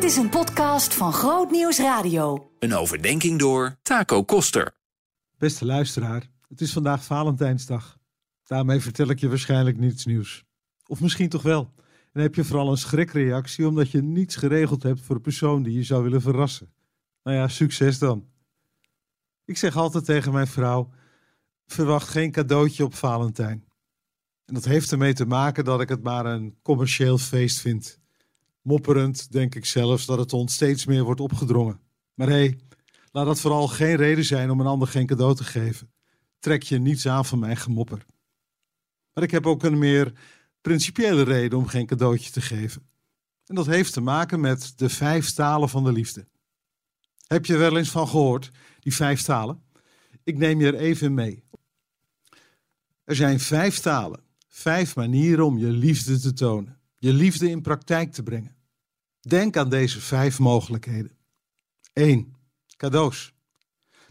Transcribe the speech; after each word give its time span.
Dit 0.00 0.10
is 0.10 0.16
een 0.16 0.28
podcast 0.28 0.94
van 0.94 1.12
Groot 1.12 1.50
Nieuws 1.50 1.78
Radio. 1.78 2.50
Een 2.58 2.74
overdenking 2.74 3.38
door 3.38 3.76
Taco 3.82 4.24
Koster. 4.24 4.72
Beste 5.38 5.64
luisteraar, 5.64 6.30
het 6.48 6.60
is 6.60 6.72
vandaag 6.72 7.04
Valentijnsdag. 7.04 7.98
Daarmee 8.44 8.80
vertel 8.80 9.10
ik 9.10 9.18
je 9.18 9.28
waarschijnlijk 9.28 9.78
niets 9.78 10.04
nieuws. 10.04 10.44
Of 10.86 11.00
misschien 11.00 11.28
toch 11.28 11.42
wel. 11.42 11.74
En 12.12 12.22
heb 12.22 12.34
je 12.34 12.44
vooral 12.44 12.70
een 12.70 12.76
schrikreactie 12.76 13.66
omdat 13.68 13.90
je 13.90 14.02
niets 14.02 14.36
geregeld 14.36 14.82
hebt 14.82 15.00
voor 15.00 15.14
de 15.14 15.20
persoon 15.20 15.62
die 15.62 15.74
je 15.74 15.82
zou 15.82 16.02
willen 16.02 16.22
verrassen. 16.22 16.72
Nou 17.22 17.36
ja, 17.36 17.48
succes 17.48 17.98
dan. 17.98 18.28
Ik 19.44 19.56
zeg 19.56 19.76
altijd 19.76 20.04
tegen 20.04 20.32
mijn 20.32 20.46
vrouw: 20.46 20.90
verwacht 21.66 22.08
geen 22.08 22.30
cadeautje 22.30 22.84
op 22.84 22.94
Valentijn. 22.94 23.64
En 24.44 24.54
dat 24.54 24.64
heeft 24.64 24.92
ermee 24.92 25.14
te 25.14 25.26
maken 25.26 25.64
dat 25.64 25.80
ik 25.80 25.88
het 25.88 26.02
maar 26.02 26.26
een 26.26 26.58
commercieel 26.62 27.18
feest 27.18 27.60
vind. 27.60 28.00
Mopperend 28.62 29.32
denk 29.32 29.54
ik 29.54 29.64
zelfs 29.64 30.06
dat 30.06 30.18
het 30.18 30.32
ons 30.32 30.54
steeds 30.54 30.84
meer 30.84 31.02
wordt 31.02 31.20
opgedrongen. 31.20 31.80
Maar 32.14 32.28
hé, 32.28 32.34
hey, 32.34 32.58
laat 33.12 33.26
dat 33.26 33.40
vooral 33.40 33.68
geen 33.68 33.96
reden 33.96 34.24
zijn 34.24 34.50
om 34.50 34.60
een 34.60 34.66
ander 34.66 34.88
geen 34.88 35.06
cadeau 35.06 35.34
te 35.34 35.44
geven. 35.44 35.92
Trek 36.38 36.62
je 36.62 36.78
niets 36.78 37.08
aan 37.08 37.24
van 37.24 37.38
mijn 37.38 37.56
gemopper. 37.56 38.06
Maar 39.12 39.24
ik 39.24 39.30
heb 39.30 39.46
ook 39.46 39.62
een 39.62 39.78
meer 39.78 40.12
principiële 40.60 41.22
reden 41.22 41.58
om 41.58 41.66
geen 41.66 41.86
cadeautje 41.86 42.30
te 42.30 42.40
geven. 42.40 42.88
En 43.46 43.54
dat 43.54 43.66
heeft 43.66 43.92
te 43.92 44.00
maken 44.00 44.40
met 44.40 44.72
de 44.76 44.88
vijf 44.88 45.30
talen 45.30 45.68
van 45.68 45.84
de 45.84 45.92
liefde. 45.92 46.26
Heb 47.26 47.46
je 47.46 47.52
er 47.52 47.58
wel 47.58 47.76
eens 47.76 47.90
van 47.90 48.08
gehoord, 48.08 48.50
die 48.80 48.94
vijf 48.94 49.22
talen? 49.22 49.62
Ik 50.24 50.38
neem 50.38 50.60
je 50.60 50.66
er 50.66 50.74
even 50.74 51.14
mee. 51.14 51.44
Er 53.04 53.16
zijn 53.16 53.40
vijf 53.40 53.78
talen, 53.78 54.20
vijf 54.48 54.96
manieren 54.96 55.44
om 55.44 55.58
je 55.58 55.66
liefde 55.66 56.18
te 56.18 56.32
tonen 56.32 56.80
je 57.00 57.12
liefde 57.12 57.50
in 57.50 57.62
praktijk 57.62 58.12
te 58.12 58.22
brengen. 58.22 58.56
Denk 59.20 59.56
aan 59.56 59.68
deze 59.68 60.00
vijf 60.00 60.38
mogelijkheden. 60.38 61.16
1. 61.92 62.34
Cadeaus. 62.76 63.34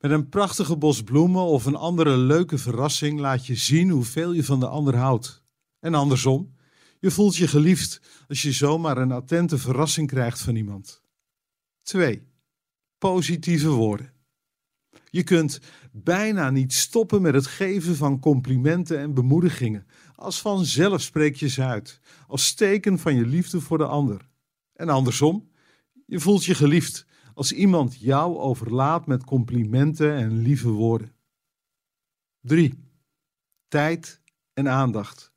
Met 0.00 0.10
een 0.10 0.28
prachtige 0.28 0.76
bos 0.76 1.02
bloemen 1.02 1.42
of 1.42 1.64
een 1.64 1.74
andere 1.74 2.16
leuke 2.16 2.58
verrassing 2.58 3.20
laat 3.20 3.46
je 3.46 3.54
zien 3.54 3.90
hoeveel 3.90 4.32
je 4.32 4.44
van 4.44 4.60
de 4.60 4.68
ander 4.68 4.96
houdt. 4.96 5.42
En 5.80 5.94
andersom, 5.94 6.56
je 7.00 7.10
voelt 7.10 7.36
je 7.36 7.48
geliefd 7.48 8.00
als 8.28 8.42
je 8.42 8.52
zomaar 8.52 8.96
een 8.96 9.12
attente 9.12 9.58
verrassing 9.58 10.08
krijgt 10.08 10.40
van 10.40 10.56
iemand. 10.56 11.02
2. 11.82 12.26
Positieve 12.98 13.68
woorden. 13.68 14.12
Je 15.10 15.22
kunt 15.22 15.60
bijna 15.92 16.50
niet 16.50 16.72
stoppen 16.72 17.22
met 17.22 17.34
het 17.34 17.46
geven 17.46 17.96
van 17.96 18.20
complimenten 18.20 18.98
en 18.98 19.14
bemoedigingen. 19.14 19.86
Als 20.14 20.40
vanzelf 20.40 21.00
spreek 21.02 21.36
je 21.36 21.48
ze 21.48 21.62
uit, 21.62 22.00
als 22.26 22.54
teken 22.54 22.98
van 22.98 23.14
je 23.14 23.26
liefde 23.26 23.60
voor 23.60 23.78
de 23.78 23.86
ander. 23.86 24.32
En 24.74 24.88
andersom, 24.88 25.50
je 26.06 26.20
voelt 26.20 26.44
je 26.44 26.54
geliefd 26.54 27.06
als 27.34 27.52
iemand 27.52 27.98
jou 27.98 28.36
overlaat 28.36 29.06
met 29.06 29.24
complimenten 29.24 30.14
en 30.14 30.38
lieve 30.38 30.68
woorden. 30.68 31.12
3. 32.40 32.74
Tijd 33.68 34.20
en 34.52 34.68
aandacht. 34.68 35.32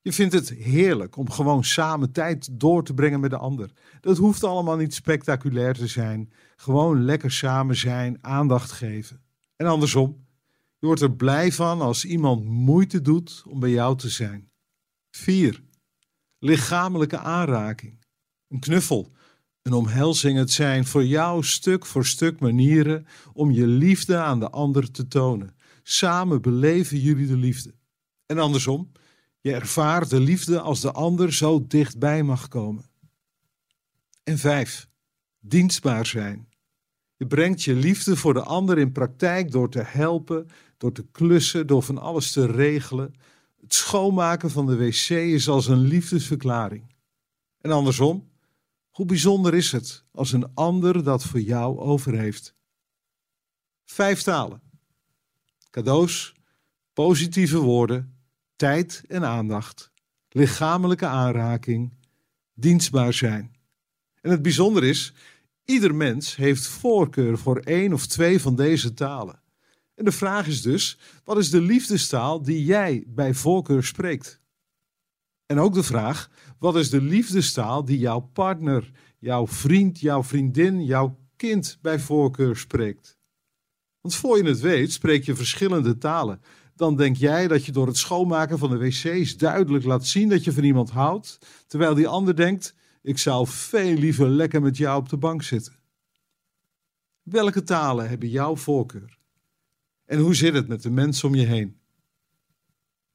Je 0.00 0.12
vindt 0.12 0.34
het 0.34 0.48
heerlijk 0.48 1.16
om 1.16 1.30
gewoon 1.30 1.64
samen 1.64 2.12
tijd 2.12 2.60
door 2.60 2.84
te 2.84 2.94
brengen 2.94 3.20
met 3.20 3.30
de 3.30 3.36
ander. 3.36 3.72
Dat 4.00 4.16
hoeft 4.16 4.44
allemaal 4.44 4.76
niet 4.76 4.94
spectaculair 4.94 5.74
te 5.74 5.86
zijn. 5.86 6.32
Gewoon 6.56 7.04
lekker 7.04 7.30
samen 7.30 7.76
zijn, 7.76 8.18
aandacht 8.20 8.70
geven. 8.70 9.22
En 9.56 9.66
andersom, 9.66 10.26
je 10.78 10.86
wordt 10.86 11.00
er 11.00 11.12
blij 11.12 11.52
van 11.52 11.80
als 11.80 12.04
iemand 12.04 12.44
moeite 12.44 13.00
doet 13.00 13.42
om 13.46 13.60
bij 13.60 13.70
jou 13.70 13.96
te 13.96 14.08
zijn. 14.08 14.50
4. 15.10 15.62
Lichamelijke 16.38 17.18
aanraking. 17.18 17.97
Een 18.48 18.60
knuffel, 18.60 19.12
een 19.62 19.72
omhelzing. 19.72 20.38
Het 20.38 20.50
zijn 20.50 20.86
voor 20.86 21.04
jou 21.04 21.44
stuk 21.44 21.86
voor 21.86 22.06
stuk 22.06 22.40
manieren 22.40 23.06
om 23.32 23.50
je 23.50 23.66
liefde 23.66 24.16
aan 24.16 24.40
de 24.40 24.50
ander 24.50 24.90
te 24.90 25.08
tonen. 25.08 25.56
Samen 25.82 26.42
beleven 26.42 26.98
jullie 26.98 27.26
de 27.26 27.36
liefde. 27.36 27.74
En 28.26 28.38
andersom, 28.38 28.92
je 29.40 29.54
ervaart 29.54 30.10
de 30.10 30.20
liefde 30.20 30.60
als 30.60 30.80
de 30.80 30.92
ander 30.92 31.32
zo 31.32 31.66
dichtbij 31.66 32.22
mag 32.22 32.48
komen. 32.48 32.84
En 34.24 34.38
vijf, 34.38 34.88
dienstbaar 35.40 36.06
zijn. 36.06 36.48
Je 37.16 37.26
brengt 37.26 37.62
je 37.62 37.74
liefde 37.74 38.16
voor 38.16 38.34
de 38.34 38.42
ander 38.42 38.78
in 38.78 38.92
praktijk 38.92 39.50
door 39.50 39.70
te 39.70 39.82
helpen, 39.82 40.46
door 40.76 40.92
te 40.92 41.06
klussen, 41.12 41.66
door 41.66 41.82
van 41.82 41.98
alles 41.98 42.32
te 42.32 42.46
regelen. 42.46 43.14
Het 43.60 43.74
schoonmaken 43.74 44.50
van 44.50 44.66
de 44.66 44.76
wc 44.76 45.08
is 45.08 45.48
als 45.48 45.66
een 45.66 45.80
liefdesverklaring. 45.80 46.94
En 47.60 47.70
andersom, 47.70 48.27
hoe 48.98 49.06
bijzonder 49.06 49.54
is 49.54 49.72
het 49.72 50.04
als 50.12 50.32
een 50.32 50.54
ander 50.54 51.04
dat 51.04 51.24
voor 51.24 51.40
jou 51.40 51.78
over 51.78 52.18
heeft? 52.18 52.54
Vijf 53.84 54.22
talen. 54.22 54.62
Cadeaus, 55.70 56.34
positieve 56.92 57.58
woorden, 57.58 58.18
tijd 58.56 59.02
en 59.08 59.24
aandacht, 59.24 59.90
lichamelijke 60.28 61.06
aanraking, 61.06 61.92
dienstbaar 62.54 63.12
zijn. 63.12 63.56
En 64.20 64.30
het 64.30 64.42
bijzonder 64.42 64.84
is, 64.84 65.14
ieder 65.64 65.94
mens 65.94 66.36
heeft 66.36 66.66
voorkeur 66.66 67.38
voor 67.38 67.58
één 67.58 67.92
of 67.92 68.06
twee 68.06 68.40
van 68.40 68.56
deze 68.56 68.94
talen. 68.94 69.42
En 69.94 70.04
de 70.04 70.12
vraag 70.12 70.46
is 70.46 70.62
dus, 70.62 70.98
wat 71.24 71.38
is 71.38 71.50
de 71.50 71.60
liefdestaal 71.60 72.42
die 72.42 72.64
jij 72.64 73.04
bij 73.06 73.34
voorkeur 73.34 73.84
spreekt? 73.84 74.40
En 75.48 75.58
ook 75.58 75.74
de 75.74 75.82
vraag, 75.82 76.30
wat 76.58 76.76
is 76.76 76.90
de 76.90 77.02
liefdestaal 77.02 77.84
die 77.84 77.98
jouw 77.98 78.20
partner, 78.20 78.90
jouw 79.18 79.46
vriend, 79.46 80.00
jouw 80.00 80.22
vriendin, 80.22 80.84
jouw 80.84 81.18
kind 81.36 81.78
bij 81.82 81.98
voorkeur 81.98 82.56
spreekt? 82.56 83.18
Want 84.00 84.14
voor 84.14 84.36
je 84.36 84.48
het 84.48 84.60
weet, 84.60 84.92
spreek 84.92 85.24
je 85.24 85.34
verschillende 85.34 85.98
talen 85.98 86.40
dan 86.78 86.96
denk 86.96 87.16
jij 87.16 87.48
dat 87.48 87.64
je 87.64 87.72
door 87.72 87.86
het 87.86 87.96
schoonmaken 87.96 88.58
van 88.58 88.70
de 88.70 88.76
wc's 88.76 89.36
duidelijk 89.36 89.84
laat 89.84 90.06
zien 90.06 90.28
dat 90.28 90.44
je 90.44 90.52
van 90.52 90.64
iemand 90.64 90.90
houdt, 90.90 91.38
terwijl 91.66 91.94
die 91.94 92.08
ander 92.08 92.36
denkt: 92.36 92.74
ik 93.02 93.18
zou 93.18 93.46
veel 93.46 93.94
liever 93.94 94.28
lekker 94.28 94.62
met 94.62 94.76
jou 94.76 95.00
op 95.00 95.08
de 95.08 95.16
bank 95.16 95.42
zitten. 95.42 95.72
Welke 97.22 97.62
talen 97.62 98.08
hebben 98.08 98.28
jouw 98.28 98.56
voorkeur? 98.56 99.18
En 100.04 100.18
hoe 100.18 100.34
zit 100.34 100.54
het 100.54 100.68
met 100.68 100.82
de 100.82 100.90
mensen 100.90 101.28
om 101.28 101.34
je 101.34 101.46
heen? 101.46 101.77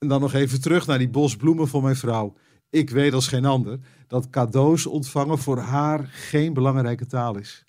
En 0.00 0.08
dan 0.08 0.20
nog 0.20 0.32
even 0.32 0.60
terug 0.60 0.86
naar 0.86 0.98
die 0.98 1.08
bos 1.08 1.36
bloemen 1.36 1.68
voor 1.68 1.82
mijn 1.82 1.96
vrouw. 1.96 2.36
Ik 2.70 2.90
weet 2.90 3.12
als 3.12 3.28
geen 3.28 3.44
ander 3.44 3.78
dat 4.06 4.30
cadeaus 4.30 4.86
ontvangen 4.86 5.38
voor 5.38 5.58
haar 5.58 6.06
geen 6.06 6.52
belangrijke 6.52 7.06
taal 7.06 7.36
is. 7.36 7.64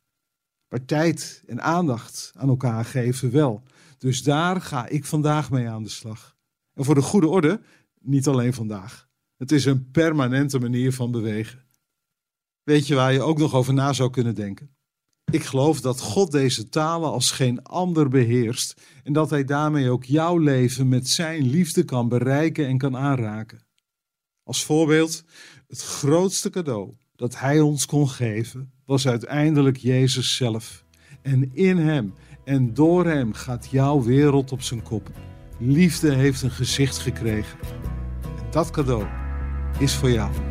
Maar 0.70 0.86
tijd 0.86 1.44
en 1.48 1.62
aandacht 1.62 2.32
aan 2.36 2.50
elkaar 2.50 2.86
geven 2.86 3.32
wel. 3.32 3.64
Dus 3.98 4.24
daar 4.24 4.62
ga 4.62 4.88
ik 4.88 5.06
vandaag 5.06 5.52
mee 5.52 5.70
aan 5.70 5.84
de 5.84 5.90
slag. 5.90 6.36
En 6.74 6.84
voor 6.84 6.96
de 6.96 7.02
goede 7.02 7.28
orde, 7.28 7.62
niet 8.00 8.28
alleen 8.28 8.54
vandaag. 8.54 9.10
Het 9.38 9.52
is 9.52 9.66
een 9.66 9.92
permanente 9.92 10.60
manier 10.60 10.94
van 10.94 11.12
bewegen. 11.12 11.66
Weet 12.64 12.88
je 12.88 12.96
waar 12.96 13.14
je 13.14 13.22
ook 13.22 13.38
nog 13.38 13.54
over 13.54 13.74
na 13.74 13.94
zou 13.94 14.10
kunnen 14.10 14.36
denken? 14.36 14.76
Ik 15.32 15.44
geloof 15.44 15.82
dat 15.82 16.02
God 16.02 16.32
deze 16.32 16.70
talen 16.70 17.12
als 17.12 17.32
geen 17.32 17.64
ander 17.64 18.10
beheerst 18.10 18.82
en 19.04 19.14
dat 19.14 19.30
Hij 19.30 19.44
daarmee 19.44 19.90
ook 19.90 20.04
jouw 20.04 20.38
leven 20.38 20.88
met 20.88 21.10
Zijn 21.10 21.50
liefde 21.50 21.84
kan 21.84 22.08
bereiken 22.08 22.68
en 22.68 22.78
kan 22.78 22.98
aanraken. 22.98 23.66
Als 24.44 24.64
voorbeeld, 24.64 25.24
het 25.68 25.82
grootste 25.82 26.50
cadeau 26.50 26.94
dat 27.16 27.40
Hij 27.40 27.60
ons 27.60 27.86
kon 27.86 28.10
geven 28.10 28.72
was 28.86 29.08
uiteindelijk 29.08 29.78
Jezus 29.78 30.36
zelf. 30.36 30.86
En 31.22 31.50
in 31.54 31.78
Hem 31.78 32.14
en 32.44 32.74
door 32.74 33.06
hem 33.06 33.34
gaat 33.34 33.68
jouw 33.70 34.04
wereld 34.04 34.52
op 34.52 34.62
zijn 34.62 34.84
kop. 34.84 35.10
Liefde 35.60 36.14
heeft 36.14 36.42
een 36.42 36.52
gezicht 36.52 36.98
gekregen. 36.98 37.60
En 38.38 38.52
dat 38.52 38.72
cadeau 38.72 39.06
is 39.80 39.94
voor 39.94 40.12
jou. 40.12 40.51